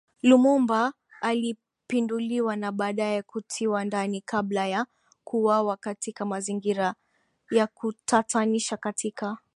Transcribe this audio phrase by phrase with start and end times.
[0.21, 4.85] Lumumba alipinduliwa na baadaye kutiwa ndani kabla ya
[5.23, 6.93] kuuawa katika mazingira
[7.51, 9.37] ya kutatanisha katika